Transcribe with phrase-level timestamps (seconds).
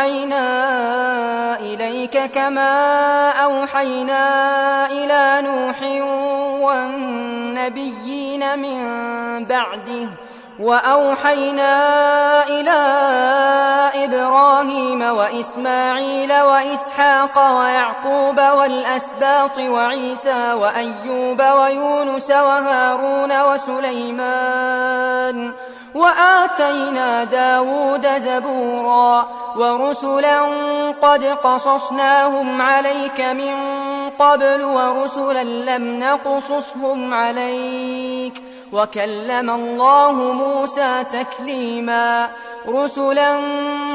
[0.00, 5.82] أوحينا إليك كما أوحينا إلى نوح
[6.60, 8.80] والنبيين من
[9.44, 10.08] بعده
[10.58, 11.74] وأوحينا
[12.48, 12.80] إلى
[14.04, 24.90] إبراهيم وإسماعيل وإسحاق ويعقوب والأسباط وعيسى وأيوب ويونس وهارون وسليمان
[25.94, 29.26] وآتينا داود زبورا
[29.56, 30.40] ورسلا
[31.02, 33.54] قد قصصناهم عليك من
[34.18, 42.28] قبل ورسلا لم نقصصهم عليك وكلم الله موسى تكليما
[42.68, 43.40] رسلا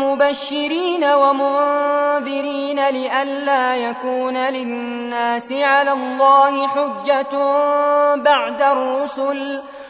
[0.00, 7.36] مبشرين ومنذرين لئلا يكون للناس على الله حجة
[8.16, 9.62] بعد الرسل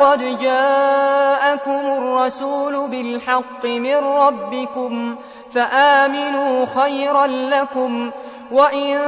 [0.00, 5.16] قد جاءكم الرسول بالحق من ربكم
[5.54, 8.10] فآمنوا خيرا لكم
[8.52, 8.98] وإن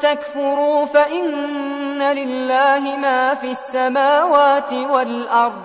[0.00, 5.62] تكفروا فإن لله ما في السماوات والأرض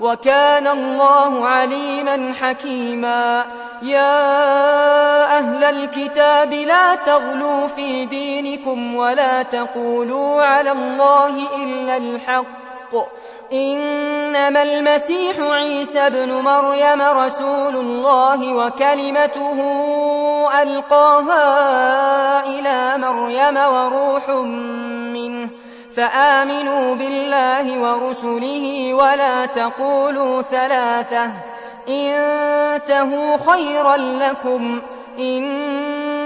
[0.00, 3.44] وكان الله عليما حكيما
[3.82, 12.69] يا أهل الكتاب لا تغلوا في دينكم ولا تقولوا على الله إلا الحق
[13.52, 19.58] إنما المسيح عيسى بن مريم رسول الله وكلمته
[20.62, 21.44] ألقاها
[22.46, 24.28] إلى مريم وروح
[25.14, 25.48] منه.
[25.96, 31.30] فآمنوا بالله ورسله ولا تقولوا ثلاثة.
[31.88, 34.80] إنتهوا خيرا لكم.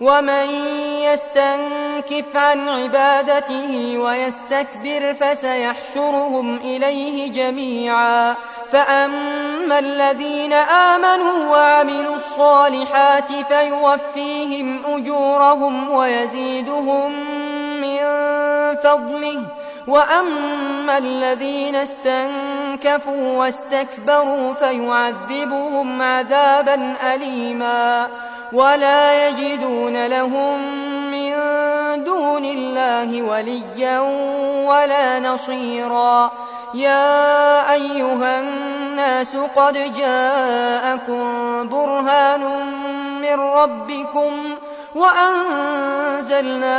[0.00, 0.46] ومن
[1.02, 8.34] يستنكف عن عبادته ويستكبر فسيحشرهم إليه جميعا.
[8.72, 17.12] فأما الذين آمنوا وعملوا الصالحات فيوفيهم أجورهم ويزيدهم
[17.80, 17.98] من
[18.76, 19.42] فضله.
[19.86, 28.08] وأما الذين استنكفوا واستكبروا فيعذبهم عذابا أليما.
[28.52, 30.58] ولا يجدون لهم
[31.10, 31.34] من
[32.04, 34.00] دون الله وليا
[34.68, 36.30] ولا نصيرا.
[36.74, 42.40] يا أيها الناس قد جاءكم برهان
[43.20, 44.56] من ربكم
[44.94, 46.78] وأنزلنا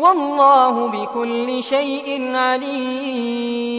[0.00, 3.69] والله بكل شيء عليم.